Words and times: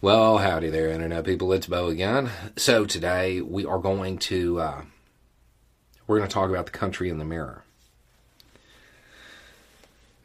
Well, 0.00 0.38
howdy 0.38 0.70
there, 0.70 0.90
Internet 0.90 1.24
people. 1.24 1.52
It's 1.52 1.66
Beau 1.66 1.88
again. 1.88 2.30
So, 2.54 2.84
today 2.84 3.40
we 3.40 3.64
are 3.64 3.80
going 3.80 4.18
to. 4.18 4.60
Uh, 4.60 4.82
we're 6.06 6.18
going 6.18 6.28
to 6.28 6.32
talk 6.32 6.50
about 6.50 6.66
the 6.66 6.70
country 6.70 7.08
in 7.08 7.18
the 7.18 7.24
mirror. 7.24 7.64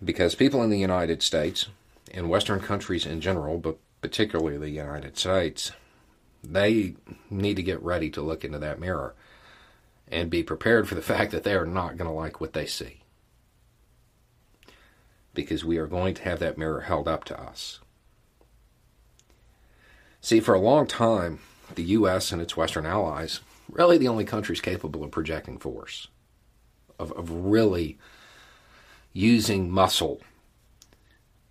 Because 0.03 0.35
people 0.35 0.61
in 0.61 0.69
the 0.69 0.77
United 0.77 1.23
States, 1.23 1.69
and 2.13 2.29
Western 2.29 2.59
countries 2.59 3.07
in 3.07 3.19
general, 3.19 3.57
but 3.57 3.79
particularly 3.99 4.59
the 4.59 4.69
United 4.69 5.17
States, 5.17 5.71
they 6.43 6.93
need 7.31 7.55
to 7.55 7.63
get 7.63 7.81
ready 7.81 8.11
to 8.11 8.21
look 8.21 8.45
into 8.45 8.59
that 8.59 8.79
mirror 8.79 9.15
and 10.07 10.29
be 10.29 10.43
prepared 10.43 10.87
for 10.87 10.93
the 10.93 11.01
fact 11.13 11.31
that 11.31 11.43
they 11.43 11.55
are 11.55 11.65
not 11.65 11.97
going 11.97 12.07
to 12.07 12.15
like 12.15 12.39
what 12.39 12.53
they 12.53 12.67
see. 12.67 13.01
Because 15.33 15.65
we 15.65 15.79
are 15.79 15.87
going 15.87 16.13
to 16.13 16.23
have 16.25 16.37
that 16.37 16.59
mirror 16.59 16.81
held 16.81 17.07
up 17.07 17.23
to 17.23 17.41
us. 17.41 17.79
See, 20.23 20.39
for 20.39 20.55
a 20.55 20.59
long 20.59 20.87
time, 20.87 21.39
the 21.75 21.83
U.S. 21.83 22.31
and 22.31 22.41
its 22.41 22.55
Western 22.55 22.85
allies, 22.85 23.41
really 23.69 23.97
the 23.97 24.07
only 24.07 24.23
countries 24.23 24.61
capable 24.61 25.03
of 25.03 25.11
projecting 25.11 25.57
force, 25.57 26.07
of, 26.97 27.11
of 27.11 27.29
really 27.29 27.97
using 29.11 29.69
muscle 29.69 30.21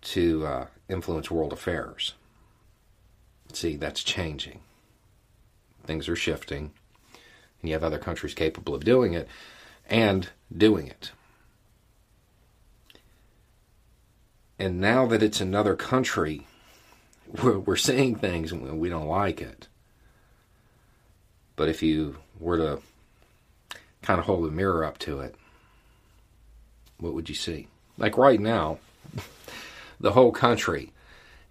to 0.01 0.47
uh, 0.47 0.67
influence 0.89 1.29
world 1.29 1.53
affairs. 1.53 2.15
See, 3.53 3.75
that's 3.75 4.03
changing. 4.03 4.61
Things 5.85 6.09
are 6.09 6.15
shifting, 6.15 6.71
and 7.61 7.69
you 7.69 7.73
have 7.73 7.83
other 7.83 7.99
countries 7.99 8.33
capable 8.33 8.73
of 8.73 8.83
doing 8.83 9.13
it 9.13 9.27
and 9.87 10.29
doing 10.55 10.87
it. 10.87 11.11
And 14.57 14.81
now 14.81 15.05
that 15.05 15.21
it's 15.21 15.41
another 15.41 15.75
country 15.75 16.47
we're, 17.41 17.59
we're 17.59 17.75
seeing 17.75 18.15
things 18.15 18.51
and 18.51 18.79
we 18.79 18.89
don't 18.89 19.07
like 19.07 19.41
it. 19.41 19.67
But 21.55 21.69
if 21.69 21.81
you 21.81 22.17
were 22.39 22.57
to 22.57 22.79
kind 24.01 24.19
of 24.19 24.25
hold 24.25 24.47
a 24.47 24.51
mirror 24.51 24.83
up 24.83 24.97
to 24.99 25.19
it, 25.19 25.35
what 26.99 27.13
would 27.13 27.29
you 27.29 27.35
see? 27.35 27.67
Like 27.97 28.17
right 28.17 28.39
now, 28.39 28.79
the 29.99 30.13
whole 30.13 30.31
country 30.31 30.91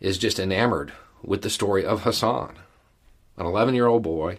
is 0.01 0.19
just 0.19 0.39
enamored 0.39 0.93
with 1.23 1.43
the 1.43 1.51
story 1.51 1.85
of 1.85 2.03
Hassan, 2.03 2.57
an 3.37 3.47
11 3.47 3.75
year 3.75 3.87
old 3.87 4.03
boy 4.03 4.39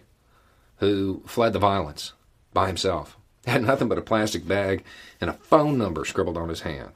who 0.77 1.23
fled 1.25 1.53
the 1.53 1.59
violence 1.59 2.13
by 2.53 2.67
himself, 2.67 3.17
had 3.45 3.63
nothing 3.63 3.87
but 3.87 3.97
a 3.97 4.01
plastic 4.01 4.47
bag 4.47 4.83
and 5.19 5.29
a 5.29 5.33
phone 5.33 5.77
number 5.77 6.05
scribbled 6.05 6.37
on 6.37 6.49
his 6.49 6.61
hand. 6.61 6.91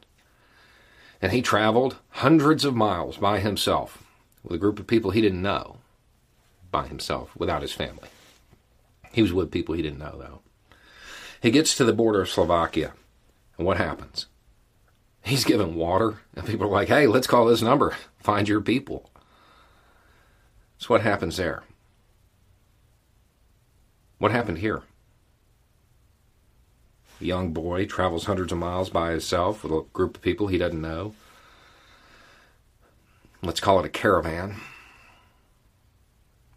And 1.22 1.32
he 1.32 1.42
traveled 1.42 1.98
hundreds 2.10 2.64
of 2.64 2.76
miles 2.76 3.18
by 3.18 3.40
himself 3.40 4.04
with 4.48 4.56
a 4.56 4.60
group 4.60 4.80
of 4.80 4.88
people 4.88 5.12
he 5.12 5.22
didn't 5.22 5.42
know 5.42 5.78
by 6.72 6.88
himself 6.88 7.36
without 7.38 7.62
his 7.62 7.74
family. 7.74 8.08
He 9.12 9.22
was 9.22 9.34
with 9.34 9.52
people 9.52 9.76
he 9.76 9.82
didn't 9.82 10.00
know, 10.00 10.16
though. 10.18 10.40
He 11.42 11.52
gets 11.52 11.76
to 11.76 11.84
the 11.84 11.94
border 11.94 12.22
of 12.22 12.30
Slovakia, 12.30 12.94
and 13.58 13.68
what 13.68 13.78
happens? 13.78 14.28
He's 15.22 15.44
given 15.44 15.76
water, 15.76 16.20
and 16.34 16.48
people 16.48 16.68
are 16.68 16.72
like, 16.72 16.88
hey, 16.88 17.08
let's 17.08 17.28
call 17.28 17.46
this 17.46 17.62
number. 17.62 17.96
Find 18.20 18.48
your 18.48 18.62
people. 18.62 19.10
So, 20.78 20.88
what 20.88 21.02
happens 21.02 21.38
there. 21.38 21.64
What 24.18 24.32
happened 24.32 24.60
here? 24.60 24.84
A 27.20 27.26
young 27.26 27.52
boy 27.52 27.86
travels 27.86 28.26
hundreds 28.26 28.52
of 28.52 28.60
miles 28.60 28.90
by 28.90 29.12
himself 29.12 29.64
with 29.64 29.74
a 29.74 29.86
group 29.92 30.16
of 30.16 30.22
people 30.22 30.48
he 30.48 30.58
doesn't 30.58 30.82
know 30.82 31.14
let's 33.42 33.60
call 33.60 33.80
it 33.80 33.86
a 33.86 33.90
caravan, 33.90 34.56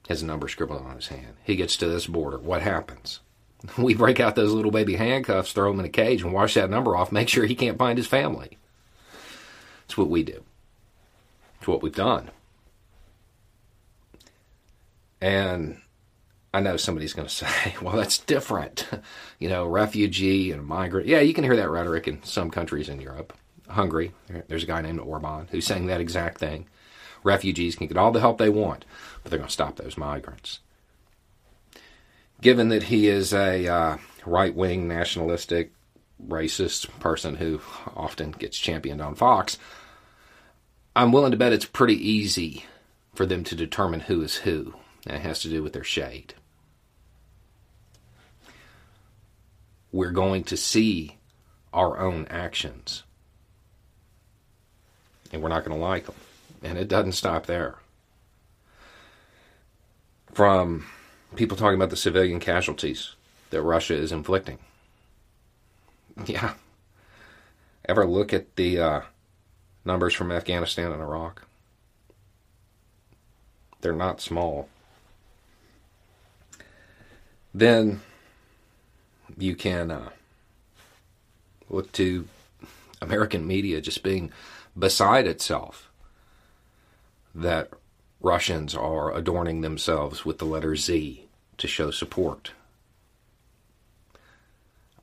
has 0.09 0.23
a 0.23 0.27
number 0.27 0.49
scribbled 0.49 0.83
on 0.83 0.97
his 0.97 1.09
hand. 1.09 1.35
He 1.45 1.57
gets 1.57 1.77
to 1.77 1.87
this 1.87 2.07
border. 2.07 2.39
What 2.39 2.63
happens? 2.63 3.21
We 3.77 3.95
break 3.95 4.21
out 4.21 4.37
those 4.37 4.53
little 4.53 4.71
baby 4.71 4.97
handcuffs, 4.97 5.53
throw 5.53 5.71
him 5.71 5.81
in 5.81 5.85
a 5.85 5.91
cage, 5.91 6.23
and 6.23 6.33
wash 6.33 6.55
that 6.55 6.71
number 6.71 6.97
off, 6.97 7.13
make 7.13 7.29
sure 7.29 7.45
he 7.45 7.55
can't 7.55 7.77
find 7.77 7.99
his 7.99 8.07
family. 8.07 8.57
That's 9.83 9.99
what 9.99 10.09
we 10.09 10.23
do. 10.23 10.43
It's 11.59 11.69
what 11.69 11.83
we've 11.83 11.95
done. 11.95 12.31
And 15.21 15.83
I 16.55 16.61
know 16.61 16.77
somebody's 16.77 17.13
going 17.13 17.29
to 17.29 17.35
say, 17.35 17.75
well, 17.83 17.97
that's 17.97 18.19
different. 18.19 18.89
You 19.39 19.49
know, 19.49 19.65
refugee 19.65 20.53
and 20.53 20.67
migrant. 20.67 21.07
Yeah, 21.07 21.21
you 21.21 21.33
can 21.33 21.45
hear 21.45 21.57
that 21.57 21.71
rhetoric 21.71 22.07
in 22.07 22.23
some 22.23 22.51
countries 22.51 22.91
in 22.91 23.01
Europe. 23.01 23.33
Hungary. 23.71 24.13
There's 24.49 24.65
a 24.65 24.67
guy 24.67 24.83
named 24.83 25.01
Orban 25.01 25.49
who's 25.51 25.67
saying 25.67 25.87
that 25.87 26.01
exact 26.01 26.39
thing. 26.39 26.67
Refugees 27.23 27.77
can 27.77 27.87
get 27.87 27.97
all 27.97 28.13
the 28.13 28.21
help 28.21 28.39
they 28.39 28.49
want, 28.49 28.85
but 29.23 29.31
they're 29.31 29.39
going 29.39 29.49
to 29.49 29.53
stop 29.53 29.77
those 29.77 29.99
migrants. 29.99 30.61
Given 32.41 32.71
that 32.71 32.85
he 32.85 33.09
is 33.09 33.35
a 33.35 33.67
uh, 33.67 33.97
right 34.25 34.55
wing, 34.55 34.89
nationalistic, 34.89 35.73
racist 36.27 36.89
person 36.99 37.37
who 37.37 37.61
often 37.95 38.31
gets 38.31 38.59
championed 38.59 39.03
on 39.03 39.15
Fox, 39.15 39.59
I'm 40.97 41.13
willing 41.13 41.31
to 41.33 41.37
bet 41.37 41.53
it's 41.53 41.67
pretty 41.67 41.97
easy 41.97 42.65
for 43.15 43.27
them 43.27 43.45
to 43.45 43.55
determine 43.55 44.01
who 44.01 44.23
is 44.23 44.37
who. 44.37 44.75
And 45.07 45.17
it 45.17 45.23
has 45.23 45.41
to 45.43 45.49
do 45.49 45.63
with 45.63 45.73
their 45.73 45.85
shade. 45.85 46.35
We're 49.93 50.11
going 50.11 50.45
to 50.45 50.57
see 50.57 51.19
our 51.73 51.99
own 51.99 52.27
actions 52.31 53.03
and 55.33 55.43
we're 55.43 55.49
not 55.49 55.65
going 55.65 55.79
to 55.79 55.85
like 55.85 56.07
them. 56.07 56.15
And 56.63 56.79
it 56.79 56.89
doesn't 56.89 57.13
stop 57.13 57.47
there. 57.47 57.77
From 60.33 60.87
people 61.37 61.57
talking 61.57 61.77
about 61.77 61.91
the 61.91 61.97
civilian 61.97 62.41
casualties 62.41 63.15
that 63.51 63.63
Russia 63.63 63.95
is 63.95 64.13
inflicting. 64.13 64.59
Yeah. 66.27 66.55
Ever 67.85 68.07
look 68.07 68.33
at 68.33 68.57
the 68.57 68.79
uh, 68.79 69.01
numbers 69.85 70.15
from 70.15 70.31
Afghanistan 70.31 70.93
and 70.93 71.01
Iraq? 71.01 71.47
They're 73.81 73.93
not 73.93 74.21
small. 74.21 74.69
Then 77.55 78.01
you 79.37 79.57
can 79.57 79.91
uh, 79.91 80.11
look 81.69 81.91
to 81.93 82.29
American 83.01 83.47
media 83.47 83.81
just 83.81 84.03
being 84.03 84.31
beside 84.79 85.27
itself 85.27 85.91
that 87.35 87.71
Russians 88.21 88.75
are 88.75 89.15
adorning 89.15 89.61
themselves 89.61 90.25
with 90.25 90.39
the 90.39 90.45
letter 90.45 90.77
Z 90.77 91.27
to 91.59 91.69
show 91.69 91.91
support. 91.91 92.53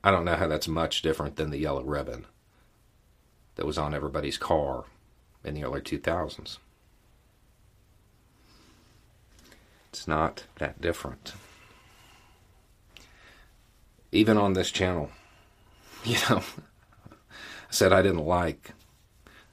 I 0.02 0.10
don't 0.10 0.24
know 0.24 0.36
how 0.36 0.46
that's 0.46 0.68
much 0.68 1.02
different 1.02 1.36
than 1.36 1.50
the 1.50 1.58
yellow 1.58 1.82
ribbon 1.82 2.26
that 3.56 3.66
was 3.66 3.78
on 3.78 3.94
everybody's 3.94 4.38
car 4.38 4.84
in 5.44 5.54
the 5.54 5.64
early 5.64 5.80
2000s. 5.80 6.58
It's 9.90 10.06
not 10.06 10.44
that 10.58 10.80
different. 10.80 11.32
Even 14.12 14.36
on 14.38 14.52
this 14.52 14.70
channel, 14.70 15.10
you 16.04 16.16
know, 16.30 16.42
I 17.10 17.70
said 17.70 17.92
I 17.92 18.02
didn't 18.02 18.24
like 18.24 18.72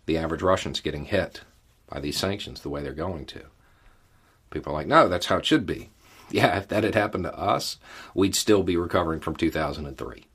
the 0.06 0.18
average 0.18 0.42
Russian's 0.42 0.82
getting 0.82 1.06
hit 1.06 1.42
by 1.88 2.00
these 2.00 2.18
sanctions 2.18 2.62
the 2.62 2.70
way 2.70 2.82
they're 2.82 2.94
going 2.94 3.26
to. 3.28 3.42
People 4.50 4.72
are 4.72 4.76
like, 4.76 4.88
no, 4.88 5.08
that's 5.08 5.28
how 5.28 5.38
it 5.38 5.46
should 5.46 5.66
be. 5.66 5.90
Yeah, 6.32 6.58
if 6.58 6.68
that 6.70 6.84
had 6.84 6.96
happened 6.96 7.26
to 7.26 7.38
us, 7.38 7.78
we'd 8.16 8.34
still 8.34 8.64
be 8.64 8.76
recovering 8.76 9.20
from 9.20 9.36
2003. 9.36 10.26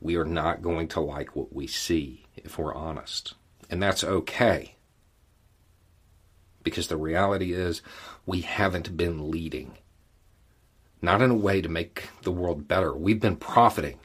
We 0.00 0.14
are 0.14 0.24
not 0.24 0.62
going 0.62 0.86
to 0.88 1.00
like 1.00 1.34
what 1.34 1.52
we 1.52 1.66
see 1.66 2.26
if 2.36 2.56
we're 2.56 2.72
honest. 2.72 3.34
And 3.68 3.82
that's 3.82 4.04
okay. 4.04 4.76
Because 6.62 6.86
the 6.86 6.96
reality 6.96 7.52
is, 7.52 7.82
we 8.26 8.42
haven't 8.42 8.96
been 8.96 9.28
leading. 9.28 9.76
Not 11.02 11.20
in 11.20 11.32
a 11.32 11.34
way 11.34 11.60
to 11.60 11.68
make 11.68 12.10
the 12.22 12.30
world 12.30 12.68
better. 12.68 12.94
We've 12.94 13.20
been 13.20 13.34
profiting. 13.34 13.98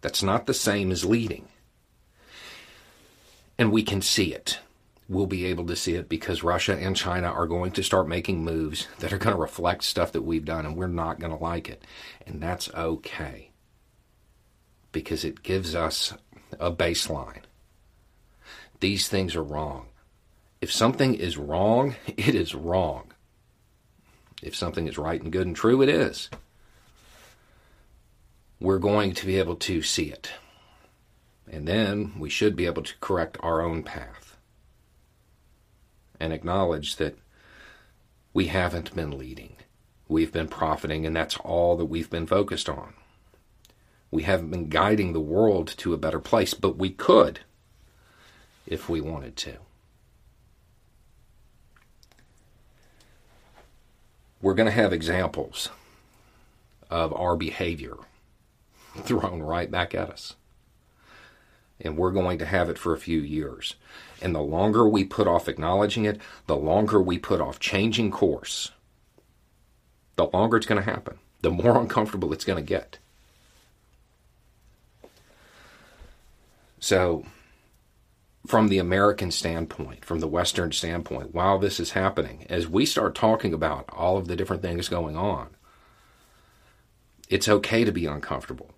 That's 0.00 0.24
not 0.24 0.46
the 0.46 0.54
same 0.54 0.90
as 0.90 1.04
leading 1.04 1.46
and 3.58 3.72
we 3.72 3.82
can 3.82 4.02
see 4.02 4.32
it. 4.32 4.58
We'll 5.08 5.26
be 5.26 5.44
able 5.46 5.66
to 5.66 5.76
see 5.76 5.94
it 5.94 6.08
because 6.08 6.42
Russia 6.42 6.76
and 6.76 6.96
China 6.96 7.28
are 7.28 7.46
going 7.46 7.72
to 7.72 7.82
start 7.82 8.08
making 8.08 8.42
moves 8.42 8.88
that 9.00 9.12
are 9.12 9.18
going 9.18 9.34
to 9.34 9.40
reflect 9.40 9.84
stuff 9.84 10.12
that 10.12 10.22
we've 10.22 10.44
done, 10.44 10.64
and 10.64 10.76
we're 10.76 10.86
not 10.86 11.20
going 11.20 11.36
to 11.36 11.42
like 11.42 11.68
it. 11.68 11.84
And 12.26 12.42
that's 12.42 12.72
okay 12.74 13.50
because 14.92 15.24
it 15.24 15.42
gives 15.42 15.74
us 15.74 16.14
a 16.58 16.72
baseline. 16.72 17.42
These 18.80 19.08
things 19.08 19.36
are 19.36 19.42
wrong. 19.42 19.88
If 20.60 20.72
something 20.72 21.14
is 21.14 21.36
wrong, 21.36 21.96
it 22.06 22.34
is 22.34 22.54
wrong. 22.54 23.12
If 24.42 24.54
something 24.54 24.88
is 24.88 24.98
right 24.98 25.20
and 25.20 25.32
good 25.32 25.46
and 25.46 25.56
true, 25.56 25.82
it 25.82 25.88
is. 25.88 26.30
We're 28.60 28.78
going 28.78 29.12
to 29.14 29.26
be 29.26 29.38
able 29.38 29.56
to 29.56 29.82
see 29.82 30.04
it. 30.04 30.32
And 31.50 31.68
then 31.68 32.14
we 32.18 32.30
should 32.30 32.56
be 32.56 32.66
able 32.66 32.82
to 32.82 32.94
correct 33.00 33.36
our 33.40 33.60
own 33.60 33.82
path. 33.82 34.36
and 36.20 36.32
acknowledge 36.32 36.96
that 36.96 37.18
we 38.32 38.46
haven't 38.46 38.94
been 38.94 39.18
leading. 39.18 39.56
We've 40.08 40.32
been 40.32 40.48
profiting, 40.48 41.04
and 41.06 41.14
that's 41.14 41.36
all 41.38 41.76
that 41.76 41.86
we've 41.86 42.10
been 42.10 42.26
focused 42.26 42.68
on. 42.68 42.94
We 44.10 44.22
haven't 44.22 44.50
been 44.50 44.68
guiding 44.68 45.12
the 45.12 45.20
world 45.20 45.66
to 45.78 45.92
a 45.92 45.98
better 45.98 46.20
place, 46.20 46.54
but 46.54 46.76
we 46.76 46.90
could 46.90 47.40
if 48.66 48.88
we 48.88 49.00
wanted 49.00 49.36
to. 49.38 49.56
We're 54.40 54.54
going 54.54 54.66
to 54.66 54.72
have 54.72 54.92
examples 54.92 55.70
of 56.90 57.12
our 57.14 57.36
behavior 57.36 57.96
thrown 59.02 59.42
right 59.42 59.70
back 59.70 59.94
at 59.94 60.10
us. 60.10 60.34
And 61.84 61.96
we're 61.96 62.10
going 62.10 62.38
to 62.38 62.46
have 62.46 62.70
it 62.70 62.78
for 62.78 62.92
a 62.92 62.98
few 62.98 63.20
years. 63.20 63.74
And 64.22 64.34
the 64.34 64.40
longer 64.40 64.88
we 64.88 65.04
put 65.04 65.28
off 65.28 65.48
acknowledging 65.48 66.04
it, 66.06 66.20
the 66.46 66.56
longer 66.56 67.00
we 67.00 67.18
put 67.18 67.40
off 67.40 67.60
changing 67.60 68.10
course, 68.10 68.70
the 70.16 70.26
longer 70.26 70.56
it's 70.56 70.66
going 70.66 70.82
to 70.82 70.90
happen, 70.90 71.18
the 71.42 71.50
more 71.50 71.78
uncomfortable 71.80 72.32
it's 72.32 72.44
going 72.44 72.62
to 72.62 72.68
get. 72.68 72.98
So, 76.80 77.24
from 78.46 78.68
the 78.68 78.78
American 78.78 79.30
standpoint, 79.30 80.04
from 80.04 80.20
the 80.20 80.28
Western 80.28 80.70
standpoint, 80.72 81.34
while 81.34 81.58
this 81.58 81.80
is 81.80 81.92
happening, 81.92 82.46
as 82.50 82.68
we 82.68 82.84
start 82.84 83.14
talking 83.14 83.54
about 83.54 83.88
all 83.90 84.18
of 84.18 84.28
the 84.28 84.36
different 84.36 84.60
things 84.60 84.88
going 84.88 85.16
on, 85.16 85.48
it's 87.30 87.48
okay 87.48 87.84
to 87.84 87.92
be 87.92 88.04
uncomfortable. 88.04 88.70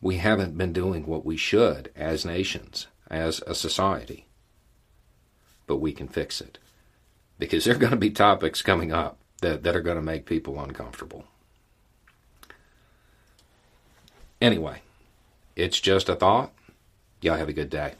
We 0.00 0.16
haven't 0.16 0.56
been 0.56 0.72
doing 0.72 1.06
what 1.06 1.24
we 1.24 1.36
should 1.36 1.90
as 1.96 2.24
nations, 2.24 2.86
as 3.10 3.42
a 3.46 3.54
society, 3.54 4.26
but 5.66 5.78
we 5.78 5.92
can 5.92 6.08
fix 6.08 6.40
it. 6.40 6.58
Because 7.38 7.64
there 7.64 7.74
are 7.74 7.78
going 7.78 7.90
to 7.90 7.96
be 7.96 8.10
topics 8.10 8.62
coming 8.62 8.92
up 8.92 9.18
that, 9.40 9.62
that 9.62 9.76
are 9.76 9.80
going 9.80 9.96
to 9.96 10.02
make 10.02 10.26
people 10.26 10.60
uncomfortable. 10.60 11.24
Anyway, 14.40 14.82
it's 15.56 15.80
just 15.80 16.08
a 16.08 16.14
thought. 16.14 16.52
Y'all 17.20 17.36
have 17.36 17.48
a 17.48 17.52
good 17.52 17.70
day. 17.70 17.94